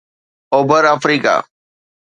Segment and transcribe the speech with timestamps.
[0.53, 1.35] اوڀر آفريڪا